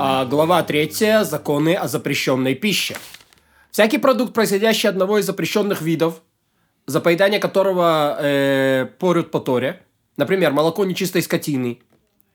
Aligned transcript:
А, 0.00 0.24
глава 0.26 0.62
3. 0.62 1.24
Законы 1.24 1.74
о 1.74 1.88
запрещенной 1.88 2.54
пище. 2.54 2.96
Всякий 3.72 3.98
продукт, 3.98 4.32
производящий 4.32 4.88
одного 4.88 5.18
из 5.18 5.26
запрещенных 5.26 5.82
видов, 5.82 6.22
за 6.86 7.00
поедание 7.00 7.40
которого 7.40 8.16
э, 8.20 8.86
порют 9.00 9.32
по 9.32 9.40
Торе, 9.40 9.82
например, 10.16 10.52
молоко 10.52 10.84
нечистой 10.84 11.20
скотины 11.20 11.80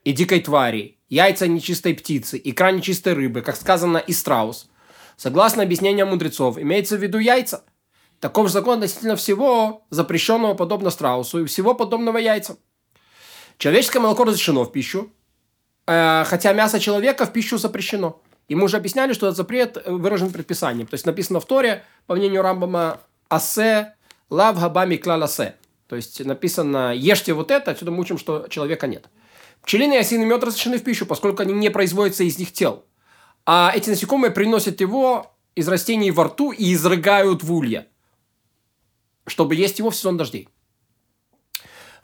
и 0.03 0.11
дикой 0.11 0.41
твари, 0.41 0.97
яйца 1.07 1.47
нечистой 1.47 1.93
птицы, 1.93 2.39
икра 2.43 2.71
нечистой 2.71 3.13
рыбы, 3.13 3.41
как 3.41 3.55
сказано 3.55 3.97
и 3.97 4.11
страус, 4.11 4.69
согласно 5.15 5.63
объяснениям 5.63 6.09
мудрецов, 6.09 6.57
имеется 6.57 6.97
в 6.97 7.01
виду 7.01 7.17
яйца. 7.17 7.63
Таков 8.19 8.47
же 8.47 8.53
закон 8.53 8.79
относительно 8.79 9.15
всего 9.15 9.85
запрещенного 9.89 10.53
подобно 10.53 10.89
страусу 10.89 11.39
и 11.39 11.45
всего 11.45 11.75
подобного 11.75 12.17
яйцам. 12.17 12.57
Человеческое 13.57 14.01
молоко 14.01 14.25
разрешено 14.25 14.65
в 14.65 14.71
пищу, 14.73 15.13
хотя 15.85 16.53
мясо 16.53 16.79
человека 16.79 17.25
в 17.25 17.33
пищу 17.33 17.57
запрещено. 17.57 18.21
И 18.47 18.55
мы 18.55 18.65
уже 18.65 18.77
объясняли, 18.77 19.13
что 19.13 19.27
этот 19.27 19.37
запрет 19.37 19.77
выражен 19.85 20.31
предписанием. 20.31 20.87
То 20.87 20.95
есть 20.95 21.05
написано 21.05 21.39
в 21.39 21.45
Торе, 21.45 21.83
по 22.07 22.15
мнению 22.15 22.41
Рамбама, 22.41 22.99
«Асе 23.29 23.93
лав 24.29 24.59
габами 24.59 24.97
клаласе». 24.97 25.55
То 25.87 25.95
есть 25.95 26.23
написано 26.23 26.93
«Ешьте 26.93 27.33
вот 27.33 27.51
это», 27.51 27.71
отсюда 27.71 27.91
мы 27.91 28.01
учим, 28.01 28.17
что 28.17 28.47
человека 28.49 28.87
нет. 28.87 29.07
Пчелиный 29.61 29.95
и 29.95 29.99
осиный 29.99 30.25
мед 30.25 30.43
разрешены 30.43 30.77
в 30.77 30.83
пищу, 30.83 31.05
поскольку 31.05 31.41
они 31.41 31.53
не 31.53 31.69
производятся 31.69 32.23
из 32.23 32.37
них 32.37 32.51
тел. 32.51 32.83
А 33.45 33.71
эти 33.73 33.89
насекомые 33.89 34.31
приносят 34.31 34.81
его 34.81 35.33
из 35.55 35.67
растений 35.67 36.11
во 36.11 36.25
рту 36.25 36.51
и 36.51 36.73
изрыгают 36.73 37.43
в 37.43 37.53
улья, 37.53 37.87
чтобы 39.27 39.55
есть 39.55 39.79
его 39.79 39.89
в 39.89 39.95
сезон 39.95 40.17
дождей. 40.17 40.49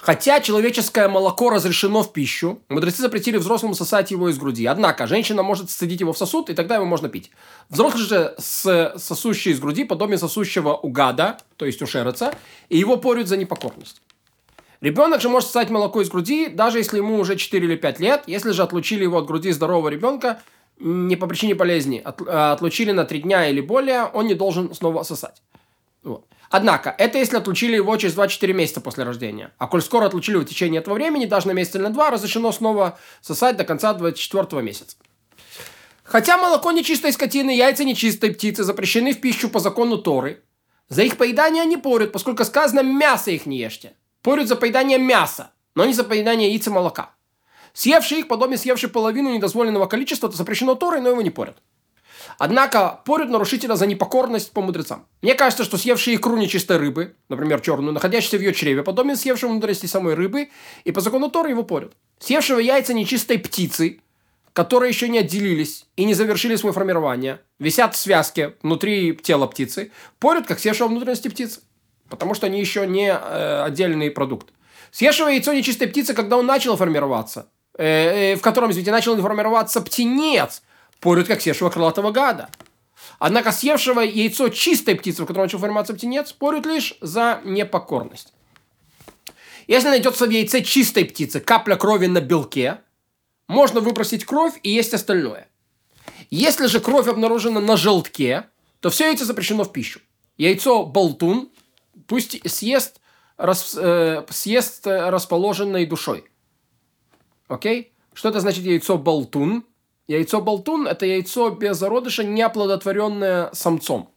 Хотя 0.10 0.40
человеческое 0.40 1.08
молоко 1.08 1.52
разрешено 1.52 2.02
в 2.02 2.12
пищу, 2.12 2.64
мудрецы 2.68 3.04
запретили 3.04 3.38
взрослому 3.38 3.76
сосать 3.76 4.10
его 4.10 4.30
из 4.30 4.40
груди. 4.40 4.66
Однако, 4.66 5.06
женщина 5.06 5.44
может 5.44 5.70
сцедить 5.70 6.00
его 6.00 6.14
в 6.14 6.18
сосуд, 6.18 6.50
и 6.50 6.56
тогда 6.56 6.78
его 6.78 6.86
можно 6.86 7.10
пить. 7.10 7.30
Взрослый 7.70 8.06
же 8.06 8.34
с 8.40 8.96
сосущий 8.98 9.52
из 9.52 9.60
груди 9.60 9.84
подобие 9.84 10.18
сосущего 10.18 10.74
у 10.74 10.90
гада, 10.90 11.38
то 11.58 11.66
есть 11.68 11.80
у 11.84 11.86
шереца, 11.86 12.34
и 12.70 12.78
его 12.80 12.98
порют 12.98 13.28
за 13.28 13.38
непокорность. 13.38 14.02
Ребенок 14.82 15.22
же 15.22 15.30
может 15.30 15.50
сосать 15.50 15.70
молоко 15.70 16.02
из 16.02 16.10
груди, 16.10 16.48
даже 16.48 16.80
если 16.80 16.98
ему 16.98 17.20
уже 17.20 17.36
4 17.36 17.64
или 17.64 17.76
5 17.76 18.00
лет. 18.00 18.24
Если 18.26 18.50
же 18.50 18.64
отлучили 18.64 19.04
его 19.04 19.20
от 19.20 19.28
груди 19.28 19.52
здорового 19.52 19.90
ребенка, 19.90 20.42
не 20.80 21.18
по 21.18 21.28
причине 21.28 21.54
болезни, 21.54 22.02
а, 22.04 22.54
отлучили 22.54 22.94
на 22.94 23.06
3 23.06 23.22
дня 23.22 23.48
или 23.48 23.62
более, 23.62 24.06
он 24.06 24.26
не 24.26 24.34
должен 24.34 24.74
снова 24.74 25.04
сосать. 25.04 25.44
Вот. 26.02 26.26
Однако, 26.50 26.96
это 26.98 27.20
если 27.20 27.38
отлучили 27.38 27.76
его 27.76 27.96
через 27.98 28.16
24 28.16 28.54
месяца 28.54 28.82
после 28.82 29.04
рождения. 29.04 29.52
А 29.58 29.68
коль 29.68 29.84
скоро 29.84 30.06
отлучили 30.06 30.38
в 30.38 30.46
течение 30.46 30.82
этого 30.82 30.96
времени, 30.96 31.26
даже 31.26 31.48
на 31.48 31.52
месяц 31.52 31.76
или 31.76 31.84
на 31.84 31.92
два, 31.92 32.10
разрешено 32.10 32.52
снова 32.52 32.98
сосать 33.22 33.56
до 33.56 33.64
конца 33.64 33.94
24 33.94 34.62
месяца. 34.64 34.98
Хотя 36.04 36.38
молоко 36.38 36.72
нечистой 36.72 37.14
скотины, 37.14 37.52
яйца 37.52 37.84
нечистой 37.84 38.34
птицы 38.34 38.64
запрещены 38.64 39.14
в 39.14 39.22
пищу 39.22 39.48
по 39.50 39.60
закону 39.60 40.00
Торы, 40.00 40.42
за 40.88 41.04
их 41.04 41.18
поедание 41.18 41.62
они 41.62 41.78
порют, 41.78 42.12
поскольку 42.12 42.44
сказано 42.44 42.82
«мясо 42.82 43.30
их 43.30 43.46
не 43.46 43.60
ешьте». 43.60 43.94
Порют 44.24 44.48
за 44.48 44.56
поедание 44.56 44.98
мяса, 44.98 45.52
но 45.76 45.86
не 45.86 45.94
за 45.94 46.04
поедание 46.04 46.50
яиц 46.50 46.66
и 46.66 46.72
молока. 46.72 47.12
Съевший 47.74 48.20
их, 48.20 48.28
подобие 48.28 48.58
съевший 48.58 48.90
половину 48.90 49.30
недозволенного 49.30 49.86
количества, 49.86 50.28
это 50.28 50.36
запрещено 50.36 50.74
Торой, 50.74 51.00
но 51.00 51.10
его 51.10 51.22
не 51.22 51.30
порят. 51.30 51.58
Однако 52.38 53.02
порют 53.06 53.30
нарушителя 53.30 53.76
за 53.76 53.86
непокорность 53.86 54.52
по 54.52 54.62
мудрецам. 54.62 55.06
Мне 55.22 55.36
кажется, 55.36 55.64
что 55.64 55.78
съевший 55.78 56.16
икру 56.16 56.38
нечистой 56.38 56.78
рыбы, 56.78 57.16
например, 57.30 57.62
черную, 57.62 57.94
находящийся 57.94 58.38
в 58.38 58.42
ее 58.42 58.54
чреве, 58.54 58.84
подобен 58.84 59.16
съевшему 59.16 59.54
мудрости 59.54 59.86
самой 59.86 60.14
рыбы, 60.14 60.50
и 60.84 60.92
по 60.92 61.02
закону 61.02 61.30
Торы 61.30 61.50
его 61.50 61.64
порют. 61.64 61.94
Съевшего 62.20 62.60
яйца 62.60 62.94
нечистой 62.94 63.40
птицы, 63.40 64.02
которые 64.54 64.90
еще 64.90 65.08
не 65.10 65.20
отделились 65.20 65.86
и 65.96 66.06
не 66.06 66.14
завершили 66.14 66.56
свое 66.56 66.74
формирование, 66.74 67.40
висят 67.60 67.96
в 67.96 67.98
связке 67.98 68.56
внутри 68.62 69.16
тела 69.16 69.48
птицы, 69.48 69.92
порют, 70.20 70.48
как 70.48 70.60
съевшего 70.60 70.88
внутренности 70.88 71.28
птицы, 71.28 71.62
потому 72.10 72.34
что 72.34 72.48
они 72.48 72.60
еще 72.60 72.88
не 72.88 73.10
э, 73.10 73.64
отдельный 73.64 74.12
продукт. 74.12 74.50
Съевшего 74.92 75.30
яйцо 75.30 75.54
нечистой 75.54 75.88
птицы, 75.88 76.14
когда 76.14 76.38
он 76.38 76.46
начал 76.46 76.76
формироваться, 76.76 77.48
э, 77.78 78.34
э, 78.34 78.36
в 78.36 78.42
котором, 78.42 78.72
извините, 78.72 78.92
начал 78.92 79.16
формироваться 79.22 79.82
птенец– 79.82 80.64
порют 81.00 81.28
как 81.28 81.42
съевшего 81.42 81.70
крылатого 81.70 82.12
гада. 82.12 82.50
Однако 83.18 83.52
съевшего 83.52 84.02
яйцо 84.02 84.50
чистой 84.50 84.96
птицы, 84.96 85.24
в 85.24 85.26
котором 85.26 85.46
начал 85.46 85.60
формироваться 85.60 85.94
птенец, 85.94 86.32
порют 86.32 86.66
лишь 86.66 86.96
за 87.02 87.42
непокорность. 87.44 88.34
Если 89.68 89.90
найдется 89.90 90.26
в 90.26 90.30
яйце 90.30 90.62
чистой 90.64 91.06
птицы 91.06 91.40
капля 91.40 91.76
крови 91.76 92.08
на 92.08 92.22
белке, 92.22 92.82
можно 93.48 93.82
выбросить 93.82 94.26
кровь 94.26 94.54
и 94.64 94.70
есть 94.70 94.94
остальное. 94.94 95.48
Если 96.30 96.68
же 96.68 96.80
кровь 96.80 97.08
обнаружена 97.08 97.60
на 97.60 97.78
желтке, 97.78 98.46
то 98.80 98.90
все 98.90 99.08
яйцо 99.08 99.26
запрещено 99.26 99.64
в 99.64 99.72
пищу. 99.72 100.00
Яйцо 100.38 100.86
болтун 100.86 101.50
пусть 102.08 102.50
съест, 102.50 103.00
рас, 103.38 103.78
э, 103.80 104.26
съест 104.30 104.88
расположенной 104.88 105.86
душой. 105.86 106.26
Окей? 107.48 107.94
Что 108.14 108.30
это 108.30 108.40
значит 108.40 108.64
яйцо 108.66 108.98
болтун? 108.98 109.66
Яйцо 110.10 110.42
болтун– 110.42 110.88
это 110.88 111.06
яйцо 111.06 111.52
без 111.52 111.78
зародыша, 111.78 112.24
не 112.24 112.42
оплодотворенное 112.42 113.52
самцом. 113.54 114.10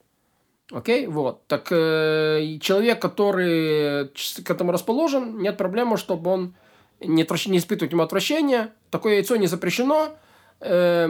Окей, 0.71 1.07
вот. 1.07 1.47
Так 1.49 1.69
э, 1.71 2.57
человек, 2.63 2.99
который 3.03 4.09
к 4.09 4.51
этому 4.51 4.73
расположен, 4.73 5.39
нет 5.43 5.59
проблемы, 5.59 5.99
чтобы 5.99 6.31
он 6.31 6.55
не, 6.99 7.25
отвращ... 7.25 7.47
не 7.47 7.59
испытывать 7.59 7.93
ему 7.93 8.03
отвращения. 8.03 8.73
Такое 8.89 9.17
яйцо 9.17 9.37
не 9.37 9.47
запрещено. 9.47 10.17
Э, 10.61 11.05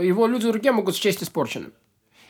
его 0.00 0.28
люди 0.28 0.46
другие 0.46 0.70
могут 0.70 0.94
счесть 0.94 1.24
испорченным. 1.24 1.72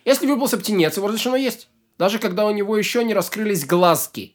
Если 0.06 0.26
выбился 0.26 0.56
птенец, 0.56 0.96
его 0.96 1.08
разрешено 1.08 1.36
есть. 1.36 1.68
Даже 1.98 2.18
когда 2.18 2.46
у 2.46 2.52
него 2.52 2.74
еще 2.74 3.04
не 3.04 3.12
раскрылись 3.12 3.66
глазки. 3.66 4.34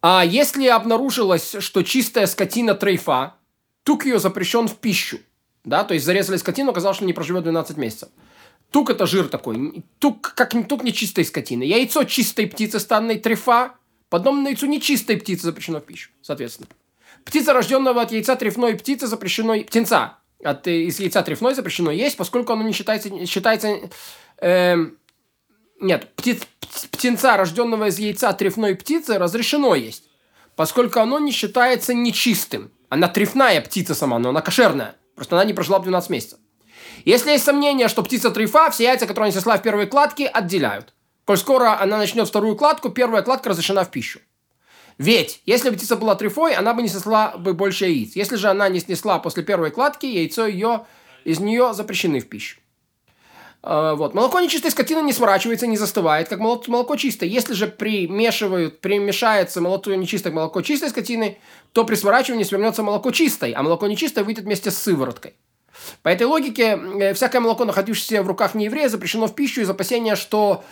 А 0.00 0.24
если 0.24 0.66
обнаружилось, 0.68 1.56
что 1.58 1.82
чистая 1.82 2.26
скотина 2.26 2.74
трейфа, 2.74 3.34
тук 3.82 4.06
ее 4.06 4.18
запрещен 4.18 4.66
в 4.66 4.76
пищу. 4.76 5.18
Да, 5.66 5.82
то 5.82 5.94
есть 5.94 6.06
зарезали 6.06 6.36
скотину, 6.36 6.70
оказалось, 6.70 6.96
что 6.96 7.04
не 7.04 7.12
проживет 7.12 7.42
12 7.42 7.76
месяцев. 7.76 8.08
Тук 8.70 8.88
это 8.88 9.04
жир 9.04 9.28
такой. 9.28 9.84
Тук, 9.98 10.32
как 10.34 10.54
тук 10.68 10.84
нечистой 10.84 11.24
скотины. 11.24 11.64
Яйцо 11.64 12.04
чистой 12.04 12.46
птицы 12.46 12.78
станной 12.78 13.18
трефа, 13.18 13.74
подобно 14.08 14.46
яйцу 14.46 14.66
нечистой 14.66 15.16
птицы 15.16 15.42
запрещено 15.42 15.80
в 15.80 15.84
пищу, 15.84 16.10
соответственно. 16.22 16.68
Птица, 17.24 17.52
рожденного 17.52 18.02
от 18.02 18.12
яйца 18.12 18.36
трефной 18.36 18.76
птицы, 18.76 19.08
запрещено... 19.08 19.58
Птенца 19.64 20.18
от, 20.44 20.68
э, 20.68 20.82
из 20.82 21.00
яйца 21.00 21.22
трефной 21.22 21.54
запрещено 21.54 21.90
есть, 21.90 22.16
поскольку 22.16 22.52
оно 22.52 22.62
не 22.62 22.72
считается... 22.72 23.26
считается 23.26 23.90
э, 24.40 24.76
нет, 25.80 26.12
птиц, 26.14 26.42
птенца, 26.92 27.36
рожденного 27.36 27.88
из 27.88 27.98
яйца 27.98 28.32
трефной 28.32 28.76
птицы, 28.76 29.18
разрешено 29.18 29.74
есть, 29.74 30.04
поскольку 30.54 31.00
оно 31.00 31.18
не 31.18 31.32
считается 31.32 31.92
нечистым. 31.92 32.70
Она 32.88 33.08
трефная 33.08 33.60
птица 33.60 33.96
сама, 33.96 34.20
но 34.20 34.28
она 34.28 34.42
кошерная. 34.42 34.94
Просто 35.16 35.34
она 35.34 35.44
не 35.44 35.54
прожила 35.54 35.80
12 35.80 36.10
месяцев. 36.10 36.38
Если 37.04 37.32
есть 37.32 37.44
сомнение, 37.44 37.88
что 37.88 38.02
птица 38.02 38.30
трифа, 38.30 38.70
все 38.70 38.84
яйца, 38.84 39.06
которые 39.06 39.28
она 39.28 39.32
снесла 39.32 39.56
в 39.56 39.62
первой 39.62 39.86
кладке, 39.86 40.26
отделяют. 40.26 40.94
Коль 41.24 41.38
скоро 41.38 41.80
она 41.80 41.98
начнет 41.98 42.28
вторую 42.28 42.54
кладку, 42.54 42.90
первая 42.90 43.22
кладка 43.22 43.48
разрешена 43.50 43.84
в 43.84 43.90
пищу. 43.90 44.20
Ведь, 44.98 45.42
если 45.44 45.70
бы 45.70 45.76
птица 45.76 45.96
была 45.96 46.14
трифой, 46.14 46.54
она 46.54 46.72
бы 46.72 46.82
не 46.82 46.88
снесла 46.88 47.36
бы 47.36 47.52
больше 47.52 47.86
яиц. 47.86 48.14
Если 48.14 48.36
же 48.36 48.48
она 48.48 48.68
не 48.68 48.80
снесла 48.80 49.18
после 49.18 49.42
первой 49.42 49.70
кладки, 49.70 50.06
яйцо 50.06 50.46
ее, 50.46 50.86
из 51.24 51.40
нее 51.40 51.74
запрещены 51.74 52.20
в 52.20 52.28
пищу. 52.28 52.58
А, 53.68 53.96
вот. 53.96 54.14
Молоко 54.14 54.38
нечистой 54.38 54.70
скотины 54.70 55.00
не 55.00 55.12
сворачивается, 55.12 55.66
не 55.66 55.76
застывает, 55.76 56.28
как 56.28 56.38
молоко, 56.38 56.70
молоко 56.70 56.94
чистое. 56.94 57.28
Если 57.28 57.52
же 57.52 57.66
примешивают, 57.66 58.80
примешается 58.80 59.60
молоко 59.60 59.92
нечистое 59.92 60.32
к 60.32 60.36
молоко 60.36 60.62
чистой 60.62 60.90
скотины, 60.90 61.38
то 61.72 61.84
при 61.84 61.96
сворачивании 61.96 62.44
свернется 62.44 62.84
молоко 62.84 63.10
чистой, 63.10 63.50
а 63.52 63.64
молоко 63.64 63.88
нечистое 63.88 64.22
выйдет 64.22 64.44
вместе 64.44 64.70
с 64.70 64.78
сывороткой. 64.78 65.34
По 66.02 66.08
этой 66.08 66.28
логике, 66.28 66.78
э, 67.00 67.12
всякое 67.14 67.40
молоко, 67.40 67.64
находившееся 67.64 68.22
в 68.22 68.28
руках 68.28 68.54
нееврея, 68.54 68.88
запрещено 68.88 69.26
в 69.26 69.34
пищу 69.34 69.60
из 69.60 69.68
опасения, 69.68 70.14
что 70.14 70.62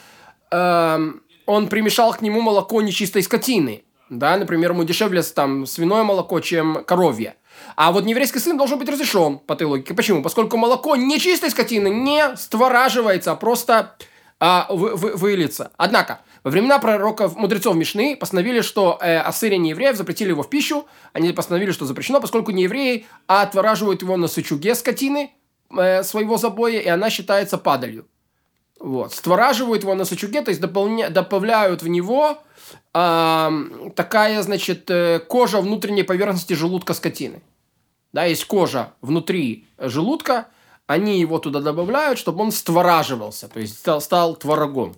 э, 0.52 1.12
он 1.46 1.66
примешал 1.66 2.12
к 2.12 2.22
нему 2.22 2.42
молоко 2.42 2.80
нечистой 2.80 3.24
скотины. 3.24 3.82
Да, 4.08 4.36
например, 4.36 4.70
ему 4.70 4.84
дешевле 4.84 5.22
там 5.22 5.66
свиное 5.66 6.04
молоко, 6.04 6.38
чем 6.38 6.84
коровье. 6.84 7.34
А 7.76 7.92
вот 7.92 8.04
нееврейский 8.04 8.40
сын 8.40 8.56
должен 8.56 8.78
быть 8.78 8.88
разрешен 8.88 9.38
по 9.38 9.54
этой 9.54 9.66
логике. 9.66 9.94
Почему? 9.94 10.22
Поскольку 10.22 10.56
молоко 10.56 10.96
нечистой 10.96 11.50
скотины 11.50 11.88
не 11.88 12.36
створаживается, 12.36 13.32
а 13.32 13.36
просто 13.36 13.96
а, 14.40 14.66
вы, 14.70 14.94
вы, 14.94 15.14
выльется. 15.16 15.72
Однако, 15.76 16.20
во 16.42 16.50
времена 16.50 16.78
пророков, 16.78 17.36
мудрецов 17.36 17.74
Мишны 17.74 18.16
постановили, 18.16 18.60
что 18.60 18.98
э, 19.00 19.30
сыре 19.32 19.56
неевреев 19.56 19.96
запретили 19.96 20.28
его 20.30 20.42
в 20.42 20.50
пищу. 20.50 20.86
Они 21.12 21.32
постановили, 21.32 21.72
что 21.72 21.86
запрещено, 21.86 22.20
поскольку 22.20 22.50
неевреи 22.50 23.06
отвораживают 23.26 24.02
его 24.02 24.16
на 24.16 24.28
сычуге 24.28 24.74
скотины 24.74 25.32
э, 25.76 26.02
своего 26.02 26.36
забоя, 26.36 26.80
и 26.80 26.88
она 26.88 27.10
считается 27.10 27.56
падалью. 27.58 28.06
Вот. 28.78 29.14
Створаживают 29.14 29.82
его 29.82 29.94
на 29.94 30.04
сычуге, 30.04 30.42
то 30.42 30.50
есть 30.50 30.60
дополня... 30.60 31.08
добавляют 31.08 31.82
в 31.82 31.88
него 31.88 32.38
э, 32.92 33.50
такая, 33.96 34.42
значит, 34.42 34.90
э, 34.90 35.20
кожа 35.20 35.60
внутренней 35.60 36.02
поверхности 36.02 36.52
желудка 36.52 36.92
скотины. 36.92 37.40
Да, 38.14 38.26
есть 38.26 38.44
кожа 38.44 38.94
внутри 39.00 39.66
желудка, 39.76 40.46
они 40.86 41.18
его 41.18 41.40
туда 41.40 41.60
добавляют, 41.60 42.16
чтобы 42.16 42.44
он 42.44 42.52
створаживался, 42.52 43.48
то 43.48 43.58
есть 43.58 43.76
стал, 43.76 44.00
стал 44.00 44.36
творогом. 44.36 44.94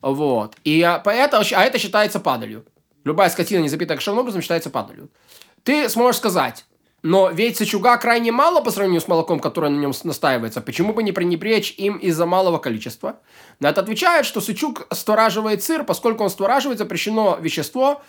Вот. 0.00 0.56
И 0.64 0.80
а, 0.80 1.02
это, 1.04 1.40
а 1.40 1.62
это 1.62 1.78
считается 1.78 2.20
падалью. 2.20 2.64
Любая 3.04 3.28
скотина, 3.28 3.60
не 3.60 3.68
запитая 3.68 3.98
кошерным 3.98 4.22
образом, 4.22 4.40
считается 4.40 4.70
падалью. 4.70 5.10
Ты 5.62 5.90
сможешь 5.90 6.16
сказать, 6.16 6.64
но 7.02 7.28
ведь 7.28 7.58
сычуга 7.58 7.98
крайне 7.98 8.32
мало 8.32 8.62
по 8.62 8.70
сравнению 8.70 9.02
с 9.02 9.08
молоком, 9.08 9.40
которое 9.40 9.68
на 9.68 9.78
нем 9.78 9.92
настаивается. 10.02 10.62
Почему 10.62 10.94
бы 10.94 11.02
не 11.02 11.12
пренебречь 11.12 11.74
им 11.76 11.98
из-за 11.98 12.24
малого 12.24 12.56
количества? 12.56 13.20
На 13.60 13.68
это 13.68 13.82
отвечает, 13.82 14.24
что 14.24 14.40
сычуг 14.40 14.86
створаживает 14.90 15.62
сыр, 15.62 15.84
поскольку 15.84 16.24
он 16.24 16.30
створаживает 16.30 16.78
запрещено 16.78 17.36
вещество, 17.38 18.02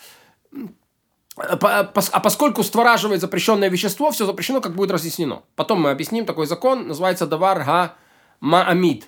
а 1.65 1.83
поскольку 1.83 2.63
створаживает 2.63 3.21
запрещенное 3.21 3.69
вещество, 3.69 4.11
все 4.11 4.25
запрещено, 4.25 4.61
как 4.61 4.75
будет 4.75 4.91
разъяснено. 4.91 5.43
Потом 5.55 5.81
мы 5.81 5.91
объясним 5.91 6.25
такой 6.25 6.47
закон, 6.47 6.87
называется 6.87 7.27
давар 7.27 7.63
га 7.63 7.95
маамид. 8.39 9.07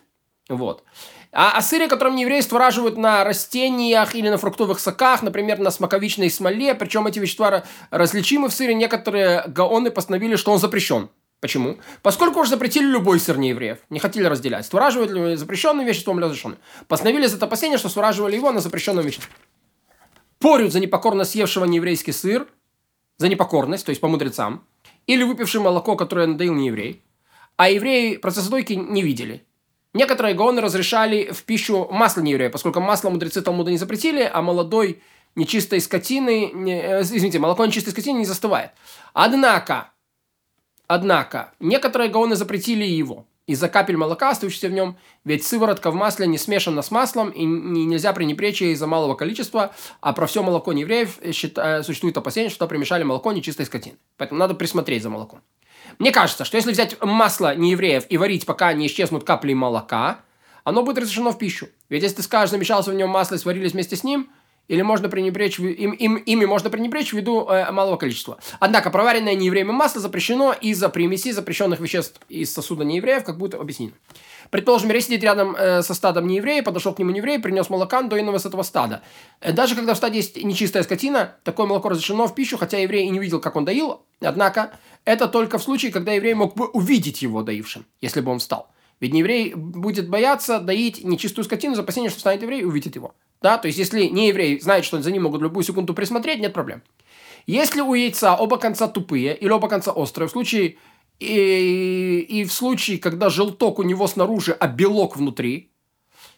Вот. 0.49 0.83
А, 1.31 1.57
а 1.57 1.61
сыры, 1.61 1.87
которым 1.87 2.15
евреи 2.15 2.41
створаживают 2.41 2.97
на 2.97 3.23
растениях 3.23 4.15
или 4.15 4.29
на 4.29 4.37
фруктовых 4.37 4.79
соках, 4.79 5.21
например, 5.21 5.59
на 5.59 5.71
смоковичной 5.71 6.29
смоле, 6.29 6.73
причем 6.73 7.05
эти 7.05 7.19
вещества 7.19 7.63
различимы 7.91 8.49
в 8.49 8.53
сыре, 8.53 8.73
некоторые 8.73 9.43
гаоны 9.47 9.91
постановили, 9.91 10.35
что 10.35 10.51
он 10.51 10.59
запрещен. 10.59 11.09
Почему? 11.39 11.77
Поскольку 12.01 12.39
уже 12.39 12.49
запретили 12.49 12.85
любой 12.85 13.19
сыр 13.19 13.37
неевреев, 13.37 13.77
не 13.91 13.99
хотели 13.99 14.25
разделять, 14.25 14.65
створаживают 14.65 15.11
ли 15.11 15.35
запрещенным 15.35 15.85
веществом 15.85 16.17
или 16.17 16.25
разрешенным. 16.25 16.57
Постановили 16.87 17.27
за 17.27 17.37
это 17.37 17.45
опасение, 17.45 17.77
что 17.77 17.89
створаживали 17.89 18.35
его 18.35 18.51
на 18.51 18.59
запрещенном 18.59 19.05
веществе. 19.05 19.31
Порют 20.39 20.71
за 20.71 20.79
непокорно 20.79 21.23
съевшего 21.23 21.65
нееврейский 21.65 22.13
сыр, 22.13 22.47
за 23.17 23.27
непокорность, 23.29 23.85
то 23.85 23.89
есть 23.89 24.01
по 24.01 24.07
мудрецам, 24.07 24.63
или 25.07 25.23
выпивший 25.23 25.61
молоко, 25.61 25.95
которое 25.95 26.27
надоил 26.27 26.53
нееврей, 26.53 27.03
а 27.55 27.69
евреи 27.69 28.17
процесса 28.17 28.49
дойки 28.49 28.73
не 28.73 29.01
видели. 29.01 29.43
Некоторые 29.93 30.35
гаоны 30.35 30.61
разрешали 30.61 31.31
в 31.31 31.43
пищу 31.43 31.87
масло 31.89 32.21
нееврея, 32.21 32.49
поскольку 32.49 32.79
масло 32.79 33.09
мудрецы 33.09 33.41
Талмуда 33.41 33.71
не 33.71 33.77
запретили, 33.77 34.29
а 34.31 34.41
молодой 34.41 35.01
нечистой 35.35 35.81
скотины, 35.81 36.51
не, 36.53 36.79
э, 36.79 37.01
извините, 37.01 37.39
молоко 37.39 37.65
нечистой 37.65 37.93
скотины 37.93 38.19
не 38.19 38.25
застывает. 38.25 38.71
Однако, 39.13 39.91
однако, 40.85 41.53
некоторые 41.59 42.11
гаоны 42.11 42.35
запретили 42.35 42.85
его 42.85 43.25
из-за 43.47 43.69
капель 43.69 43.97
молока, 43.97 44.29
остающихся 44.29 44.67
в 44.67 44.73
нем, 44.73 44.97
ведь 45.23 45.45
сыворотка 45.45 45.89
в 45.89 45.95
масле 45.95 46.27
не 46.27 46.37
смешана 46.37 46.81
с 46.81 46.91
маслом, 46.91 47.29
и 47.29 47.45
нельзя 47.45 48.13
пренебречь 48.13 48.61
из-за 48.61 48.85
малого 48.85 49.15
количества, 49.15 49.73
а 50.01 50.13
про 50.13 50.27
все 50.27 50.43
молоко 50.43 50.73
неевреев 50.73 51.19
считаю, 51.33 51.83
существует 51.83 52.17
опасение, 52.17 52.49
что 52.49 52.67
примешали 52.67 53.03
молоко 53.03 53.31
нечистой 53.31 53.65
скотины. 53.65 53.97
Поэтому 54.17 54.39
надо 54.39 54.53
присмотреть 54.53 55.01
за 55.01 55.09
молоком. 55.09 55.41
Мне 55.97 56.11
кажется, 56.11 56.43
что 56.43 56.57
если 56.57 56.71
взять 56.71 57.01
масло 57.01 57.55
неевреев 57.55 58.05
и 58.09 58.17
варить, 58.17 58.45
пока 58.45 58.73
не 58.73 58.87
исчезнут 58.87 59.23
капли 59.23 59.53
молока, 59.53 60.19
оно 60.65 60.83
будет 60.83 60.97
разрешено 60.97 61.31
в 61.31 61.37
пищу. 61.37 61.69
Ведь 61.87 62.03
если 62.03 62.17
ты 62.17 62.23
скажешь, 62.23 62.51
замешался 62.51 62.91
в 62.91 62.95
нем 62.95 63.09
масло 63.09 63.35
и 63.35 63.37
сварились 63.37 63.71
вместе 63.71 63.95
с 63.95 64.03
ним, 64.03 64.29
или 64.67 64.81
можно 64.81 65.09
пренебречь, 65.09 65.59
им, 65.59 65.91
им, 65.91 66.15
ими 66.15 66.45
можно 66.45 66.69
пренебречь 66.69 67.13
ввиду 67.13 67.47
э, 67.47 67.71
малого 67.71 67.97
количества. 67.97 68.37
Однако 68.59 68.89
проваренное 68.89 69.35
неевреями 69.35 69.71
масло 69.71 70.01
запрещено 70.01 70.53
из-за 70.53 70.89
примесей 70.89 71.31
запрещенных 71.31 71.79
веществ 71.79 72.19
из 72.29 72.53
сосуда 72.53 72.83
неевреев, 72.83 73.23
как 73.23 73.37
будет 73.37 73.55
объяснено. 73.55 73.93
Предположим, 74.49 74.89
если 74.89 75.07
сидит 75.07 75.23
рядом 75.23 75.55
э, 75.55 75.81
со 75.81 75.93
стадом 75.93 76.27
нееврея, 76.27 76.63
подошел 76.63 76.93
к 76.93 76.99
нему 76.99 77.11
нееврей, 77.11 77.39
принес 77.39 77.69
молока 77.69 78.01
до 78.01 78.19
иного 78.19 78.37
с 78.37 78.45
этого 78.45 78.63
стада. 78.63 79.01
Э, 79.41 79.51
даже 79.51 79.75
когда 79.75 79.93
в 79.93 79.97
стаде 79.97 80.17
есть 80.17 80.41
нечистая 80.41 80.83
скотина, 80.83 81.35
такое 81.43 81.65
молоко 81.65 81.89
разрешено 81.89 82.27
в 82.27 82.35
пищу, 82.35 82.57
хотя 82.57 82.77
еврей 82.77 83.05
и 83.05 83.09
не 83.09 83.19
видел, 83.19 83.39
как 83.39 83.55
он 83.55 83.65
доил, 83.65 84.01
однако 84.21 84.71
это 85.05 85.27
только 85.27 85.57
в 85.57 85.63
случае, 85.63 85.91
когда 85.91 86.13
еврей 86.13 86.33
мог 86.33 86.55
бы 86.55 86.67
увидеть 86.67 87.21
его 87.21 87.43
доившим, 87.43 87.85
если 88.01 88.21
бы 88.21 88.31
он 88.31 88.39
встал. 88.39 88.69
Ведь 88.99 89.13
еврей 89.13 89.53
будет 89.53 90.09
бояться 90.09 90.59
доить 90.59 91.03
нечистую 91.03 91.45
скотину 91.45 91.75
за 91.75 91.83
опасение, 91.83 92.09
что 92.09 92.17
встанет 92.17 92.41
еврей 92.41 92.61
и 92.61 92.65
увидит 92.65 92.95
его. 92.95 93.13
Да? 93.41 93.57
То 93.57 93.67
есть, 93.67 93.77
если 93.77 94.05
не 94.05 94.29
еврей 94.29 94.59
знает, 94.59 94.85
что 94.85 95.01
за 95.01 95.11
ним 95.11 95.23
могут 95.23 95.41
любую 95.41 95.63
секунду 95.63 95.93
присмотреть, 95.93 96.39
нет 96.39 96.53
проблем. 96.53 96.81
Если 97.45 97.81
у 97.81 97.93
яйца 97.93 98.35
оба 98.35 98.57
конца 98.57 98.87
тупые 98.87 99.35
или 99.35 99.49
оба 99.49 99.69
конца 99.69 99.91
острые, 99.91 100.27
в 100.27 100.31
случае 100.31 100.77
и, 101.19 102.25
и 102.27 102.43
в 102.43 102.51
случае, 102.51 102.99
когда 102.99 103.29
желток 103.29 103.79
у 103.79 103.83
него 103.83 104.07
снаружи, 104.07 104.51
а 104.51 104.67
белок 104.67 105.15
внутри, 105.15 105.71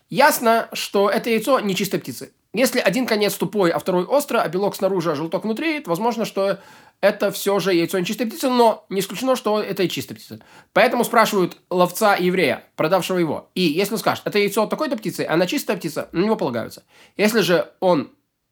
ясно, 0.09 0.69
что 0.73 1.09
это 1.09 1.29
яйцо 1.29 1.59
не 1.59 1.75
чистой 1.75 1.99
птицы. 1.99 2.31
Если 2.53 2.79
один 2.79 3.05
конец 3.05 3.35
тупой, 3.35 3.69
а 3.69 3.77
второй 3.77 4.05
острый, 4.05 4.41
а 4.41 4.47
белок 4.47 4.75
снаружи, 4.75 5.11
а 5.11 5.15
желток 5.15 5.43
внутри, 5.43 5.79
то 5.81 5.91
возможно, 5.91 6.25
что 6.25 6.57
это 6.99 7.31
все 7.31 7.59
же 7.59 7.73
яйцо 7.73 7.99
не 7.99 8.05
чистой 8.05 8.25
птицы, 8.25 8.49
но 8.49 8.85
не 8.89 9.01
исключено, 9.01 9.35
что 9.35 9.61
это 9.61 9.83
и 9.83 9.89
чистая 9.89 10.15
птица. 10.15 10.39
Поэтому 10.73 11.03
спрашивают 11.03 11.57
ловца 11.69 12.15
еврея, 12.15 12.63
продавшего 12.75 13.19
его. 13.19 13.51
И 13.53 13.61
если 13.61 13.93
он 13.93 13.99
скажет, 13.99 14.25
это 14.25 14.39
яйцо 14.39 14.65
такой-то 14.65 14.97
птицы, 14.97 15.27
она 15.29 15.45
чистая 15.45 15.77
птица, 15.77 16.09
на 16.11 16.23
него 16.23 16.35
полагаются. 16.35 16.83
Если 17.17 17.41
же 17.41 17.71
он 17.79 18.09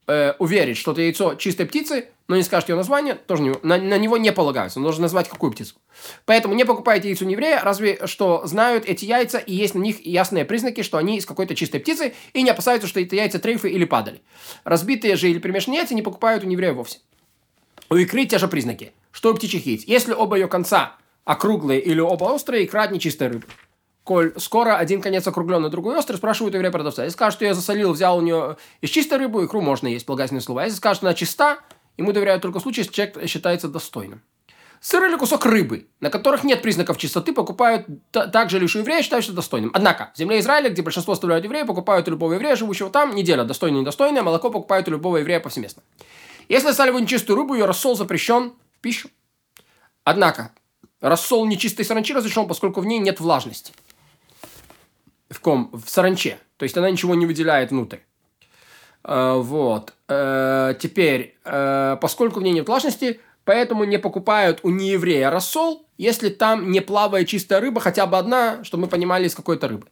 э, 0.08 0.34
уверит, 0.40 0.78
что 0.78 0.94
это 0.94 1.02
яйцо 1.02 1.36
чистой 1.36 1.66
птицы, 1.66 2.08
но 2.28 2.36
не 2.36 2.44
скажет 2.44 2.70
ее 2.70 2.76
название, 2.76 3.16
тоже 3.16 3.44
не, 3.44 3.54
на, 3.64 3.78
на 3.78 3.98
него 3.98 4.18
не 4.18 4.32
полагаются. 4.32 4.80
Он 4.80 4.84
должен 4.84 5.02
назвать 5.02 5.30
какую 5.30 5.52
птицу. 5.52 5.76
Поэтому 6.26 6.56
не 6.56 6.66
покупайте 6.66 7.10
яйцо 7.10 7.26
еврея, 7.26 7.62
разве 7.64 8.00
что 8.06 8.46
знают 8.46 8.86
эти 8.86 9.06
яйца, 9.06 9.38
и 9.38 9.54
есть 9.54 9.76
на 9.76 9.80
них 9.80 10.06
ясные 10.06 10.46
признаки, 10.46 10.82
что 10.82 10.98
они 10.98 11.18
из 11.18 11.26
какой-то 11.26 11.56
чистой 11.56 11.80
птицы, 11.80 12.14
и 12.34 12.42
не 12.42 12.50
опасаются, 12.50 12.88
что 12.88 13.00
это 13.00 13.16
яйца 13.16 13.40
трейфы 13.40 13.70
или 13.70 13.86
падали. 13.86 14.22
Разбитые 14.64 15.16
же 15.16 15.30
или 15.30 15.40
примешанные 15.40 15.80
яйца 15.80 15.94
не 15.94 16.02
покупают 16.02 16.44
у 16.44 16.50
еврея 16.50 16.74
вовсе. 16.74 17.00
У 17.90 17.96
икры 17.96 18.26
те 18.26 18.38
же 18.38 18.48
признаки, 18.48 18.92
что 19.12 19.32
у 19.32 19.36
птичьих 19.36 19.66
яиц. 19.66 19.84
Если 19.86 20.14
оба 20.14 20.36
ее 20.36 20.48
конца 20.48 20.98
округлые 21.28 21.82
или 21.82 22.00
оба 22.00 22.26
острые, 22.26 22.66
икра 22.66 22.84
от 22.84 22.92
нечистой. 22.92 23.42
Коль 24.08 24.32
скоро 24.38 24.78
один 24.78 25.02
конец 25.02 25.28
округленный, 25.28 25.70
другой 25.70 25.98
острый, 25.98 26.16
спрашивают 26.16 26.56
у 26.56 26.58
еврея 26.60 26.72
продавца. 26.72 27.04
Если 27.04 27.18
скажет, 27.18 27.36
что 27.36 27.44
я 27.44 27.54
засолил, 27.54 27.92
взял 27.92 28.18
у 28.18 28.22
нее 28.22 28.56
из 28.80 28.90
чистой 28.90 29.18
рыбы, 29.18 29.44
икру 29.44 29.60
можно 29.60 29.90
есть, 29.90 30.06
полагательные 30.06 30.40
слова. 30.40 30.64
Если 30.64 30.78
скажет, 30.78 31.00
что 31.00 31.08
она 31.08 31.14
чиста, 31.14 31.60
ему 31.98 32.14
доверяют 32.14 32.42
только 32.42 32.62
в 32.62 32.66
если 32.66 32.90
человек 32.90 33.28
считается 33.28 33.68
достойным. 33.68 34.22
Сыр 34.80 35.04
или 35.04 35.18
кусок 35.18 35.46
рыбы, 35.46 35.88
на 36.00 36.10
которых 36.10 36.46
нет 36.46 36.62
признаков 36.62 36.98
чистоты, 36.98 37.34
покупают 37.34 37.86
также 38.12 38.60
лишь 38.60 38.78
у 38.78 38.80
еврея, 38.80 39.02
считают 39.02 39.30
достойным. 39.34 39.72
Однако, 39.74 40.12
в 40.16 40.18
земле 40.18 40.40
Израиля, 40.40 40.70
где 40.70 40.82
большинство 40.82 41.12
оставляют 41.12 41.44
еврея, 41.44 41.66
покупают 41.66 42.08
у 42.08 42.12
любого 42.12 42.32
еврея, 42.32 42.56
живущего 42.56 42.90
там, 42.90 43.14
неделя, 43.14 43.44
достойный 43.44 43.80
и 43.80 43.82
недостойный, 43.82 44.22
молоко 44.22 44.50
покупают 44.50 44.88
у 44.88 44.92
любого 44.92 45.18
еврея 45.18 45.42
повсеместно. 45.42 45.84
Если 46.48 46.72
соли 46.72 46.92
нечистую 46.92 47.36
рыбу, 47.36 47.56
ее 47.56 47.66
рассол 47.66 47.98
запрещен 47.98 48.54
в 48.78 48.80
пищу. 48.80 49.10
Однако, 50.06 50.54
рассол 51.02 51.46
нечистой 51.46 51.84
саранчи 51.84 52.14
разрешен, 52.14 52.48
поскольку 52.48 52.80
в 52.80 52.86
ней 52.86 53.00
нет 53.00 53.20
влажности 53.20 53.74
в 55.30 55.40
ком? 55.40 55.70
В 55.74 55.90
саранче. 55.90 56.38
То 56.58 56.64
есть 56.64 56.78
она 56.78 56.90
ничего 56.90 57.16
не 57.16 57.26
выделяет 57.26 57.72
внутрь. 57.72 58.00
Э, 59.04 59.36
вот. 59.38 59.94
Э, 60.08 60.74
теперь, 60.80 61.38
э, 61.46 61.98
поскольку 62.02 62.40
в 62.40 62.44
ней 62.44 62.54
нет 62.54 62.68
влажности, 62.68 63.20
поэтому 63.46 63.84
не 63.86 63.98
покупают 63.98 64.60
у 64.64 64.70
нееврея 64.70 65.30
рассол, 65.30 65.86
если 65.98 66.30
там 66.30 66.72
не 66.72 66.82
плавает 66.82 67.28
чистая 67.28 67.60
рыба, 67.62 67.80
хотя 67.82 68.06
бы 68.06 68.18
одна, 68.18 68.64
чтобы 68.64 68.84
мы 68.84 68.88
понимали, 68.90 69.28
из 69.28 69.36
какой-то 69.36 69.68
рыбы. 69.68 69.88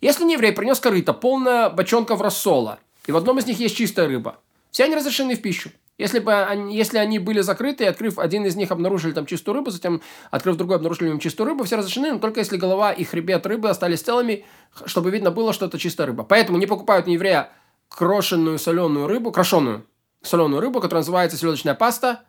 Если 0.00 0.24
нееврей 0.24 0.52
принес 0.52 0.78
корыто, 0.80 1.12
полная 1.12 1.70
бочонков 1.70 2.20
рассола, 2.20 2.78
и 3.06 3.12
в 3.12 3.16
одном 3.16 3.38
из 3.38 3.46
них 3.46 3.58
есть 3.58 3.76
чистая 3.76 4.06
рыба, 4.06 4.38
все 4.70 4.84
они 4.84 4.94
разрешены 4.94 5.34
в 5.34 5.42
пищу. 5.42 5.70
Если 5.98 6.20
бы 6.20 6.32
они, 6.32 6.76
если 6.76 6.98
они 6.98 7.18
были 7.18 7.40
закрыты, 7.40 7.84
и 7.84 7.86
открыв 7.88 8.18
один 8.20 8.46
из 8.46 8.54
них, 8.54 8.70
обнаружили 8.70 9.12
там 9.12 9.26
чистую 9.26 9.56
рыбу, 9.56 9.70
затем, 9.70 10.00
открыв 10.30 10.56
другой, 10.56 10.76
обнаружили 10.76 11.10
им 11.10 11.18
чистую 11.18 11.48
рыбу, 11.48 11.64
все 11.64 11.76
разрешены, 11.76 12.12
но 12.12 12.18
только 12.20 12.38
если 12.38 12.56
голова 12.56 12.92
и 12.92 13.02
хребет 13.02 13.44
рыбы 13.46 13.68
остались 13.68 14.02
целыми, 14.02 14.44
чтобы 14.86 15.10
видно 15.10 15.32
было, 15.32 15.52
что 15.52 15.66
это 15.66 15.76
чистая 15.76 16.06
рыба. 16.06 16.22
Поэтому 16.22 16.58
не 16.58 16.66
покупают 16.66 17.08
не 17.08 17.14
еврея 17.14 17.50
крошенную 17.88 18.58
соленую 18.58 19.08
рыбу, 19.08 19.32
крошеную 19.32 19.84
соленую 20.22 20.60
рыбу, 20.60 20.80
которая 20.80 21.00
называется 21.00 21.36
селедочная 21.36 21.74
паста. 21.74 22.22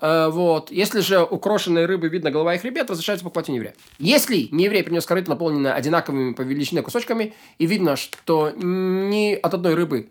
Э, 0.00 0.28
вот. 0.28 0.70
Если 0.70 1.00
же 1.00 1.24
у 1.24 1.38
крошенной 1.38 1.86
рыбы 1.86 2.08
видно 2.08 2.30
голова 2.30 2.54
и 2.54 2.58
хребет, 2.58 2.88
разрешается 2.88 3.24
покупать 3.24 3.48
у 3.48 3.52
нееврея. 3.52 3.74
Если 3.98 4.48
нееврей 4.52 4.84
принес 4.84 5.06
корыто, 5.06 5.30
наполненное 5.30 5.72
одинаковыми 5.72 6.34
по 6.34 6.42
величине 6.42 6.82
кусочками, 6.82 7.34
и 7.58 7.66
видно, 7.66 7.96
что 7.96 8.52
ни 8.56 9.34
от 9.34 9.54
одной 9.54 9.74
рыбы 9.74 10.10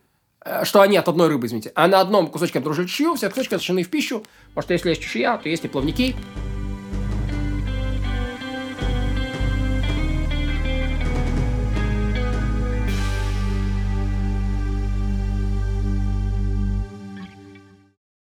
что 0.63 0.81
они 0.81 0.97
от 0.97 1.07
одной 1.07 1.27
рыбы, 1.27 1.47
извините, 1.47 1.71
а 1.75 1.87
на 1.87 1.99
одном 1.99 2.27
кусочке 2.27 2.61
чешую, 2.61 3.15
все 3.15 3.29
кусочки 3.29 3.53
отошли 3.53 3.83
в 3.83 3.89
пищу, 3.89 4.23
потому 4.49 4.63
что 4.63 4.73
если 4.73 4.89
есть 4.89 5.01
чешуя, 5.01 5.37
то 5.37 5.49
есть 5.49 5.65
и 5.65 5.67
плавники, 5.67 6.15